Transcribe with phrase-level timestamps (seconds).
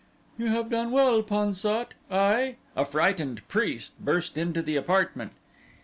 [0.35, 5.31] "You have done well, Pan sat, I" A frightened priest burst into the apartment.